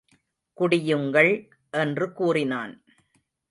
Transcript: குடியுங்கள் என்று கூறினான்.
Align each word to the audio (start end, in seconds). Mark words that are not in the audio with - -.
குடியுங்கள் 0.57 1.31
என்று 1.73 2.13
கூறினான். 2.13 2.73